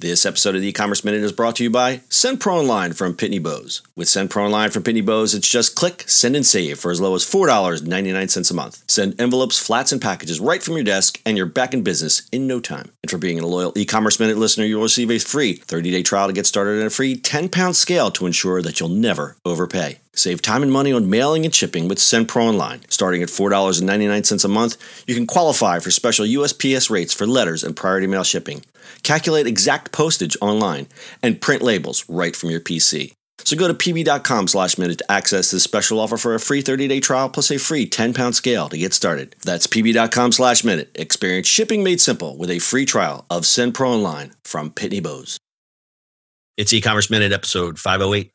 [0.00, 3.42] This episode of the e-commerce minute is brought to you by SendPro Online from Pitney
[3.42, 3.82] Bowes.
[3.96, 7.16] With SendPro Online from Pitney Bowes, it's just click, send, and save for as low
[7.16, 8.84] as $4.99 a month.
[8.86, 12.46] Send envelopes, flats, and packages right from your desk, and you're back in business in
[12.46, 12.92] no time.
[13.02, 16.32] And for being a loyal e-commerce minute listener, you'll receive a free 30-day trial to
[16.32, 19.98] get started and a free 10-pound scale to ensure that you'll never overpay.
[20.12, 22.80] Save time and money on mailing and shipping with SendPro Online.
[22.88, 27.76] Starting at $4.99 a month, you can qualify for special USPS rates for letters and
[27.76, 28.64] priority mail shipping.
[29.02, 30.88] Calculate exact postage online
[31.22, 33.12] and print labels right from your PC.
[33.44, 37.00] So go to pb.com slash minute to access this special offer for a free 30-day
[37.00, 39.36] trial plus a free 10-pound scale to get started.
[39.44, 40.90] That's pb.com slash minute.
[40.94, 45.38] Experience shipping made simple with a free trial of SendPro Online from Pitney Bowes.
[46.56, 48.32] It's e-commerce minute episode 508.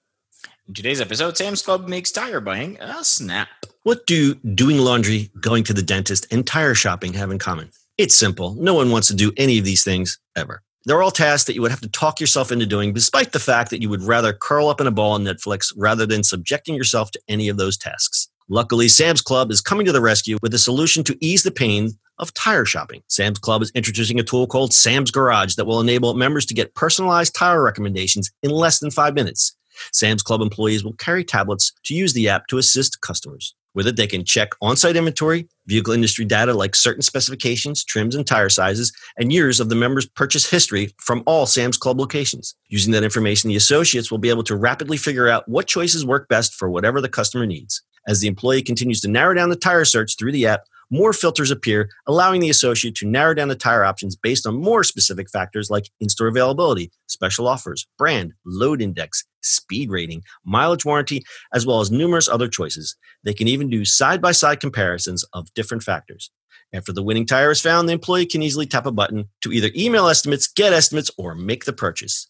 [0.67, 3.49] In today's episode, Sam's Club makes tire buying a snap.
[3.83, 7.69] What do doing laundry, going to the dentist, and tire shopping have in common?
[7.97, 8.55] It's simple.
[8.55, 10.63] No one wants to do any of these things ever.
[10.85, 13.69] They're all tasks that you would have to talk yourself into doing, despite the fact
[13.69, 17.11] that you would rather curl up in a ball on Netflix rather than subjecting yourself
[17.11, 18.29] to any of those tasks.
[18.49, 21.91] Luckily, Sam's Club is coming to the rescue with a solution to ease the pain
[22.17, 23.03] of tire shopping.
[23.07, 26.75] Sam's Club is introducing a tool called Sam's Garage that will enable members to get
[26.75, 29.55] personalized tire recommendations in less than five minutes.
[29.91, 33.55] Sam's Club employees will carry tablets to use the app to assist customers.
[33.75, 38.15] With it, they can check on site inventory, vehicle industry data like certain specifications, trims,
[38.15, 42.55] and tire sizes, and years of the member's purchase history from all Sam's Club locations.
[42.67, 46.27] Using that information, the associates will be able to rapidly figure out what choices work
[46.27, 47.81] best for whatever the customer needs.
[48.07, 51.51] As the employee continues to narrow down the tire search through the app, more filters
[51.51, 55.69] appear, allowing the associate to narrow down the tire options based on more specific factors
[55.69, 61.81] like in store availability, special offers, brand, load index, speed rating, mileage warranty, as well
[61.81, 62.95] as numerous other choices.
[63.23, 66.31] They can even do side by side comparisons of different factors.
[66.73, 69.69] After the winning tire is found, the employee can easily tap a button to either
[69.75, 72.27] email estimates, get estimates, or make the purchase.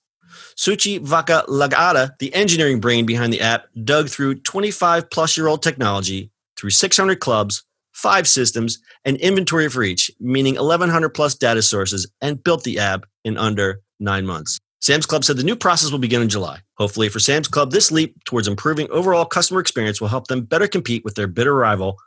[0.58, 5.62] Suchi Vaka Lagada, the engineering brain behind the app, dug through 25 plus year old
[5.64, 12.08] technology through 600 clubs five systems, and inventory for each, meaning 1,100 plus data sources,
[12.22, 14.60] and built the app in under nine months.
[14.82, 16.60] Sam's Club said the new process will begin in July.
[16.78, 20.68] Hopefully, for Sam's Club, this leap towards improving overall customer experience will help them better
[20.68, 21.98] compete with their bitter rival,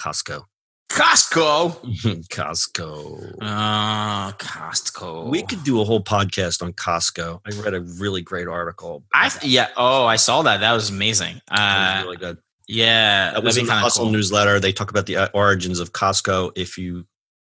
[0.00, 0.42] Costco.
[0.90, 1.80] Costco.
[2.28, 3.34] Costco.
[3.40, 5.28] Ah, Costco.
[5.28, 7.40] We could do a whole podcast on Costco.
[7.46, 9.04] I read a really great article.
[9.12, 9.68] I yeah.
[9.76, 10.60] Oh, I saw that.
[10.60, 11.36] That was amazing.
[11.36, 12.38] It was Uh, really good.
[12.68, 14.12] Yeah, That was in the Hustle cool.
[14.12, 14.58] newsletter.
[14.60, 16.52] They talk about the uh, origins of Costco.
[16.56, 17.06] If you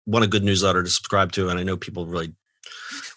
[0.06, 2.34] want a good newsletter to subscribe to, and I know people really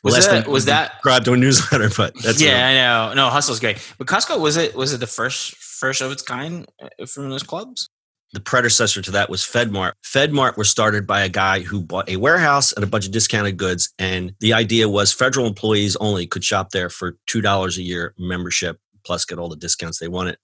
[0.02, 3.14] Was less that- was that- subscribe to a newsletter, but that's yeah, I know.
[3.14, 3.78] No, Hustle's great.
[3.98, 4.74] But Costco was it?
[4.74, 7.88] Was it the first first of its kind uh, from those clubs?
[8.32, 9.94] the predecessor to that was FedMart.
[10.04, 13.56] FedMart was started by a guy who bought a warehouse and a bunch of discounted
[13.56, 17.82] goods, and the idea was federal employees only could shop there for two dollars a
[17.82, 20.36] year membership plus get all the discounts they wanted.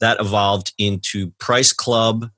[0.00, 2.30] That evolved into Price Club,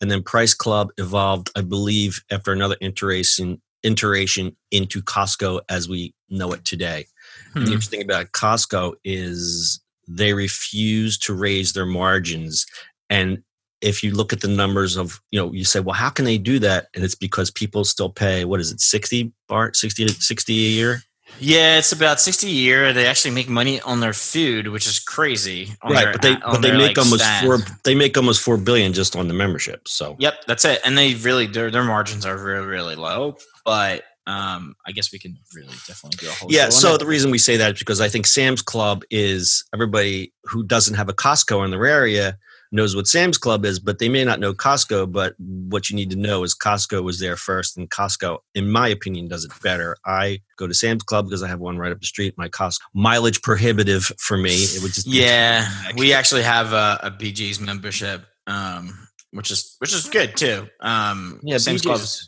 [0.00, 6.14] and then Price Club evolved, I believe, after another iteration iteration into Costco as we
[6.28, 7.06] know it today.
[7.52, 7.64] Hmm.
[7.64, 12.66] The interesting about Costco is they refuse to raise their margins.
[13.08, 13.42] And
[13.80, 16.36] if you look at the numbers of, you know, you say, well, how can they
[16.36, 16.88] do that?
[16.94, 20.56] And it's because people still pay, what is it, 60 Bart, 60 to 60 a
[20.56, 21.02] year?
[21.38, 22.92] Yeah, it's about sixty a year.
[22.92, 25.74] They actually make money on their food, which is crazy.
[25.84, 26.04] right.
[26.04, 27.44] their- But they, but they make like, almost staff.
[27.44, 29.88] four, they make almost 4 billion just on the membership.
[29.88, 30.80] So Yep, that's it.
[30.84, 33.36] And they really their their margins are really really low.
[33.64, 37.30] But um, I guess we can really definitely do a whole Yeah, so the reason
[37.30, 41.12] we say that is because I think Sam's Club is everybody who doesn't have a
[41.14, 42.38] Costco in their area
[42.72, 45.10] knows what Sam's Club is, but they may not know Costco.
[45.12, 48.88] But what you need to know is Costco was there first, and Costco, in my
[48.88, 49.96] opinion, does it better.
[50.06, 52.34] I go to Sam's Club because I have one right up the street.
[52.36, 54.54] My Costco mileage prohibitive for me.
[54.54, 59.94] It would just yeah, we actually have a, a BJ's membership, um, which is which
[59.94, 60.68] is good too.
[60.80, 61.86] Um, Yeah, Sam's BJ's.
[61.86, 62.26] Clubs.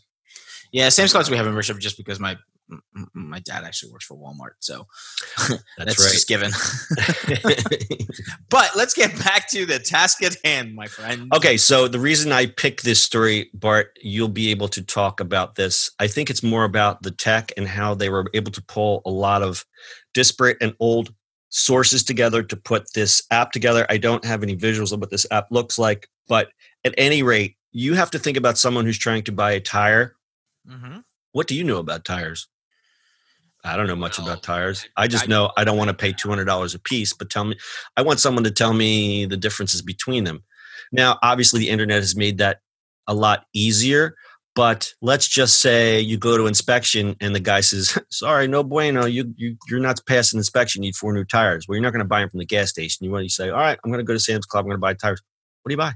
[0.73, 2.38] Yeah, Sam's Clubs we have a membership just because my
[3.15, 4.87] my dad actually works for Walmart, so
[5.49, 6.13] that's, that's right.
[6.13, 6.51] just given.
[8.49, 11.33] but let's get back to the task at hand, my friend.
[11.35, 15.55] Okay, so the reason I picked this story, Bart, you'll be able to talk about
[15.55, 15.91] this.
[15.99, 19.11] I think it's more about the tech and how they were able to pull a
[19.11, 19.65] lot of
[20.15, 21.15] disparate and old
[21.51, 23.87] sources together to put this app together.
[23.91, 26.49] I don't have any visuals of what this app looks like, but
[26.85, 30.17] at any rate, you have to think about someone who's trying to buy a tire.
[30.67, 30.99] hmm
[31.33, 32.49] What do you know about tires?
[33.64, 34.87] I don't know much Well, about tires.
[34.97, 37.12] I just I- know I don't want to pay two hundred dollars a piece.
[37.12, 37.56] But tell me,
[37.97, 40.43] I want someone to tell me the differences between them.
[40.91, 42.59] Now, obviously, the internet has made that
[43.06, 44.14] a lot easier.
[44.55, 49.06] But let's just say you go to inspection and the guy says, "Sorry, no bueno.
[49.06, 50.82] You you you're not passing inspection.
[50.82, 52.69] You need four new tires." Well, you're not going to buy them from the gas
[52.70, 53.05] station.
[53.05, 54.64] You want to say, "All right, I'm going to go to Sam's Club.
[54.64, 55.23] I'm going to buy tires."
[55.62, 55.93] What do you buy?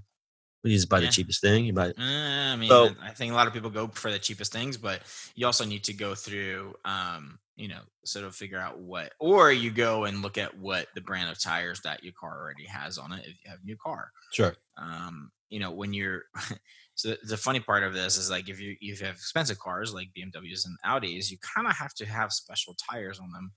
[0.62, 1.06] You just buy Yeah.
[1.06, 1.64] the cheapest thing.
[1.66, 1.90] You buy.
[1.90, 4.76] Uh, I mean, So- I think a lot of people go for the cheapest things,
[4.76, 5.02] but
[5.36, 9.52] you also need to go through, um, you know, sort of figure out what, or
[9.52, 12.98] you go and look at what the brand of tires that your car already has
[12.98, 14.10] on it if you have a new car.
[14.32, 14.56] Sure.
[14.76, 16.24] Um, you know, when you're,
[16.96, 19.94] so the- funny part of this is like if you if you have expensive cars
[19.94, 23.52] like BMWs and Audis, you kind of have to have special tires on them.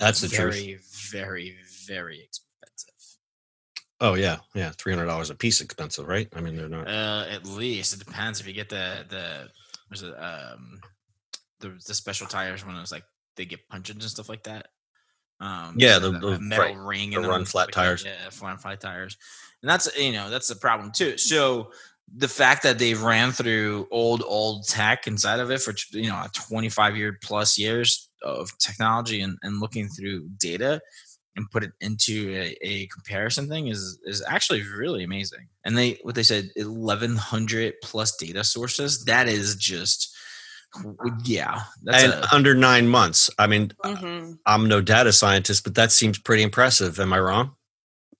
[0.00, 0.54] That's the truth.
[0.54, 0.78] very,
[1.10, 1.56] very,
[1.86, 2.45] very expensive.
[4.00, 4.70] Oh yeah, yeah.
[4.76, 6.28] Three hundred dollars a piece, expensive, right?
[6.34, 6.86] I mean, they're not.
[6.86, 9.48] Uh, at least it depends if you get the the
[9.90, 10.80] was it um
[11.60, 13.04] the the special tires when it was like
[13.36, 14.68] they get punches and stuff like that.
[15.40, 18.04] Um, Yeah, the- the- metal right, ring and them run flat like tires.
[18.04, 18.16] that.
[18.32, 19.16] Yeah, run flat tires,
[19.62, 21.16] and that's you know that's the problem too.
[21.18, 21.72] So
[22.14, 26.24] the fact that they've ran through old old tech inside of it for you know
[26.48, 30.80] 25 year plus years of technology and, and looking through data
[31.36, 35.48] and put it into a, a comparison thing is is actually really amazing.
[35.64, 39.04] And they what they said, eleven hundred plus data sources.
[39.04, 40.14] That is just
[41.24, 41.62] yeah.
[41.82, 43.30] That's and a, under nine months.
[43.38, 46.98] I mean, hmm I'm no data scientist, but that seems pretty impressive.
[47.00, 47.52] Am I wrong?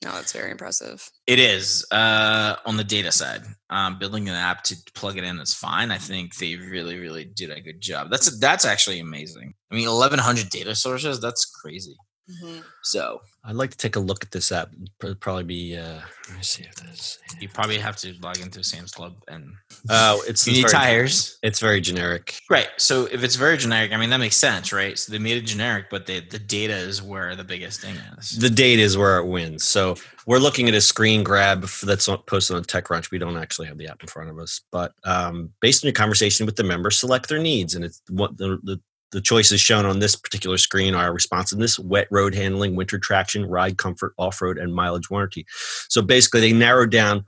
[0.04, 1.10] No, that's very impressive.
[1.26, 3.42] it is uh, on the data side.
[3.70, 5.90] Um, building an app to plug it in is fine.
[5.90, 8.10] I think they really really did a good job.
[8.10, 9.54] That's that's actually amazing.
[9.70, 11.20] I mean, eleven hundred data sources.
[11.20, 11.96] That's crazy.
[12.28, 14.70] Hmm So I'd like to take a look at this app.
[15.02, 15.76] It'd probably be.
[15.76, 17.18] Uh, let me see if this.
[17.40, 19.52] you probably have to log into Sam's Club and
[19.88, 21.38] Oh, it's you need very, tires.
[21.44, 22.40] It's very generic.
[22.50, 22.68] Right.
[22.76, 24.98] So if it's very generic, I mean that makes sense, right?
[24.98, 28.30] So they made it generic, but the the data is where the biggest thing is.
[28.38, 29.62] The date is where it wins.
[29.62, 29.94] So
[30.26, 33.12] we're looking at a screen grab that's posted on TechCrunch.
[33.12, 35.94] We don't actually have the app in front of us, but um, based on your
[35.94, 38.80] conversation with the member, select their needs, and it's what the, the
[39.12, 43.78] the choices shown on this particular screen are responsiveness, wet road handling, winter traction, ride
[43.78, 45.46] comfort, off road, and mileage warranty.
[45.88, 47.24] So basically, they narrowed down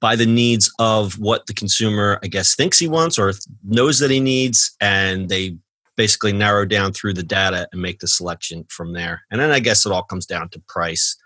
[0.00, 3.32] by the needs of what the consumer, I guess, thinks he wants or
[3.64, 5.56] knows that he needs, and they
[5.96, 9.22] basically narrow down through the data and make the selection from there.
[9.30, 11.16] And then I guess it all comes down to price,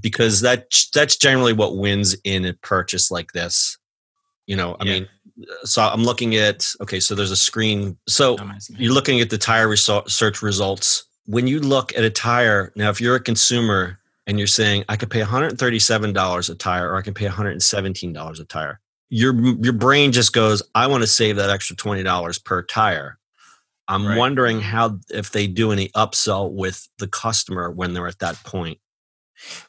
[0.00, 3.76] because that that's generally what wins in a purchase like this.
[4.46, 4.92] You know, I Yeah.
[4.92, 5.08] mean,
[5.64, 7.96] so I'm looking at okay, so there's a screen.
[8.08, 8.54] So me.
[8.78, 11.04] you're looking at the tire result, search results.
[11.26, 14.96] When you look at a tire, now if you're a consumer and you're saying I
[14.96, 18.80] could pay $137 a tire or I can pay $117 a tire,
[19.10, 23.18] your your brain just goes, I want to save that extra $20 per tire.
[23.90, 24.18] I'm Right.
[24.18, 28.78] wondering how if they do any upsell with the customer when they're at that point.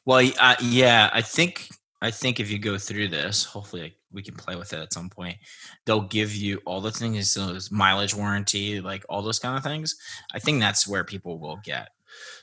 [0.06, 1.70] Well, uh, yeah, I think
[2.02, 4.94] I think if you go through this, hopefully like, we can play with it at
[4.94, 5.38] some point.
[5.86, 9.64] They'll give you all the things, so it's mileage warranty, like all those kind of
[9.64, 9.96] things.
[10.34, 11.90] I think that's where people will get.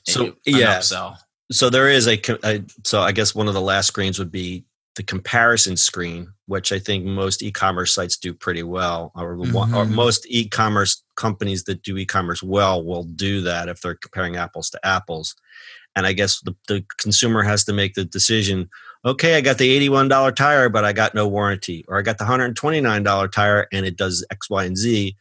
[0.05, 1.17] So yeah, upsell.
[1.51, 4.65] so there is a, a so i guess one of the last screens would be
[4.95, 9.85] the comparison screen which i think most e-commerce sites do pretty well or, one- or
[9.85, 9.95] mm-hmm.
[9.95, 14.87] most e-commerce companies that do e-commerce well will do that if they're comparing apples to
[14.87, 15.35] apples
[15.95, 18.69] and i guess the, the consumer has to make the decision
[19.07, 22.25] okay i got the $81 tire but i got no warranty or i got the
[22.25, 25.17] $129 tire and it does x y and z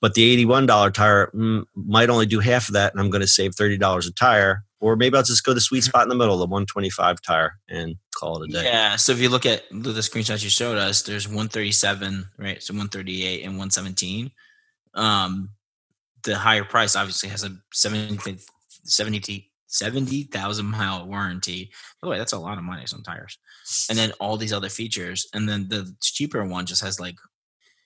[0.00, 3.28] but the $81 tire mm, might only do half of that and i'm going to
[3.28, 6.38] save $30 a tire or maybe i'll just go the sweet spot in the middle
[6.38, 8.96] the 125 tire and call it a day Yeah.
[8.96, 12.62] So if you look at the screenshots you showed us, there's 137, right?
[12.62, 14.30] So 138 and 117.
[14.94, 15.50] Um,
[16.22, 18.38] the higher price obviously has a 70
[18.84, 21.70] 70 70,000 mile warranty.
[22.00, 23.38] By the way, that's a lot of money on tires.
[23.90, 25.26] And then all these other features.
[25.34, 27.16] And then the cheaper one just has like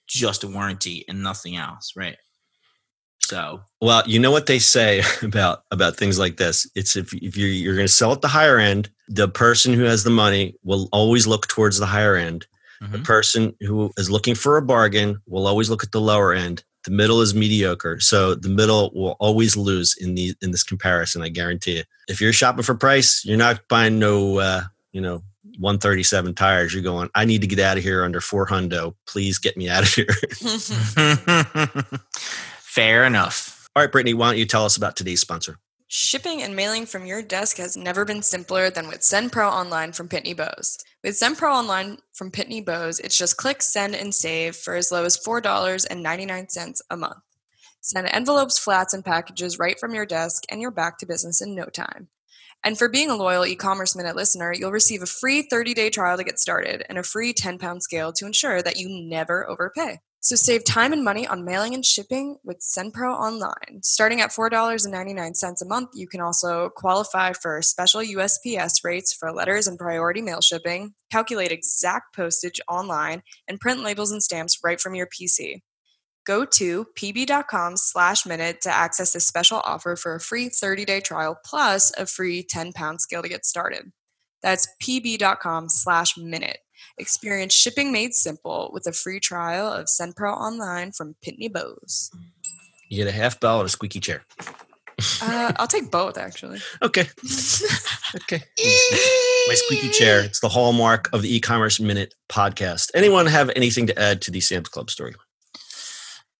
[0.07, 2.17] just a warranty and nothing else, right?
[3.21, 7.37] So well you know what they say about about things like this it's if, if
[7.37, 10.55] you're, you're going to sell at the higher end the person who has the money
[10.63, 12.47] will always look towards the higher end
[12.81, 13.03] the mhm.
[13.03, 16.91] person who is looking for a bargain will always look at the lower end the
[16.91, 21.29] middle is mediocre so the middle will always lose in the in this comparison i
[21.29, 21.83] guarantee you.
[22.07, 25.21] If you're shopping for price you're not buying no uh you know
[25.57, 26.73] 137 tires.
[26.73, 28.95] You're going i need to get out of here under 4 hundo.
[29.07, 30.07] Please get me out of here.
[32.59, 33.67] Fair enough.
[33.75, 35.57] all right brittany why don't you tell us about today's sponsor
[35.91, 39.91] Shipping and mailing from your desk has never been simpler than with Send Pro Online
[39.91, 40.77] from Pitney Bowes.
[41.03, 44.91] With Send Pro Online from Pitney Bowes, it's just click, send, and save for as
[44.91, 47.17] low as $4.99 a month.
[47.81, 51.55] Send envelopes, flats, and packages right from your desk, and you're back to business in
[51.55, 52.09] no time.
[52.63, 55.89] And for being a loyal e commerce minute listener, you'll receive a free 30 day
[55.89, 59.49] trial to get started and a free 10 pound scale to ensure that you never
[59.49, 60.01] overpay.
[60.21, 63.81] So save time and money on mailing and shipping with SendPro Online.
[63.81, 69.65] Starting at $4.99 a month, you can also qualify for special USPS rates for letters
[69.67, 74.93] and priority mail shipping, calculate exact postage online, and print labels and stamps right from
[74.93, 75.61] your PC.
[76.25, 81.39] Go to pb.com slash minute to access this special offer for a free 30-day trial
[81.45, 83.91] plus a free 10-pound scale to get started.
[84.43, 86.59] That's pb.com slash minute.
[86.97, 92.11] Experience shipping made simple with a free trial of SendPro Online from Pitney Bowes.
[92.89, 94.25] You get a half bell and a squeaky chair.
[95.21, 96.59] Uh, I'll take both, actually.
[96.81, 97.07] Okay.
[98.15, 98.43] okay.
[99.47, 100.21] My squeaky chair.
[100.21, 102.91] It's the hallmark of the e-commerce minute podcast.
[102.93, 105.13] Anyone have anything to add to the Sam's Club story?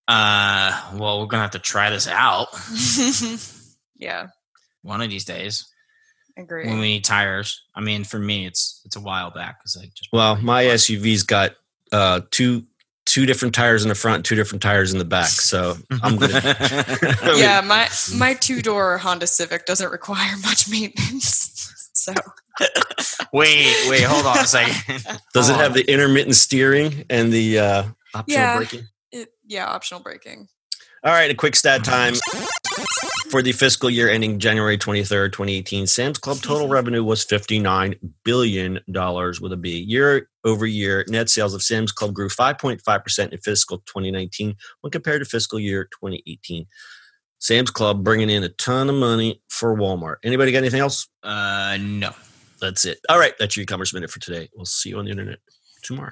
[0.08, 2.48] Uh, well, we're gonna have to try this out
[4.00, 4.28] yeah,
[4.82, 5.68] one of these days
[6.40, 6.66] agree.
[6.68, 7.64] when we need tires.
[7.76, 11.24] I mean, for me, it's it's a while back because I just Well, my SUV's
[11.24, 11.52] got
[11.92, 12.64] uh, two
[13.06, 15.30] two different tires in the front, two different tires in the back.
[15.30, 16.42] So I'm gonna.
[17.36, 21.90] Yeah, my my two door Honda Civic doesn't require much maintenance.
[21.94, 22.14] so
[23.34, 25.04] wait, wait, hold on a second.
[25.34, 28.58] Does it have the intermittent steering and the uh, optional Yeah.
[28.58, 28.88] braking?
[29.12, 30.48] it, yeah, optional braking.
[31.04, 32.14] All right, a quick stat time.
[33.30, 38.80] For the fiscal year ending January 23rd, 2018, Sam's Club total revenue was $59 billion
[38.88, 39.78] with a B.
[39.78, 45.22] Year over year, net sales of Sam's Club grew 5.5% in fiscal 2019 when compared
[45.22, 46.66] to fiscal year 2018.
[47.38, 50.16] Sam's Club bringing in a ton of money for Walmart.
[50.24, 51.08] Anybody got anything else?
[51.24, 52.12] Uh, no.
[52.60, 53.00] That's it.
[53.08, 54.50] All right, that's your e-commerce minute for today.
[54.56, 55.40] We'll see you on the internet
[55.84, 56.12] tomorrow.